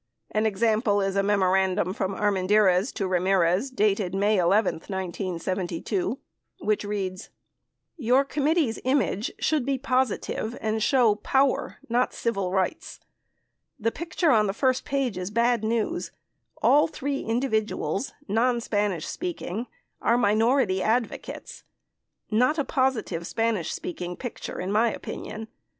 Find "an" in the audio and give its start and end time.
0.31-0.47